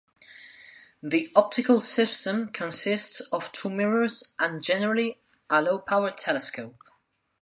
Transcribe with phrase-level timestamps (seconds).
[1.03, 6.79] The optical system consists of two mirrors and, generally, a low power telescope.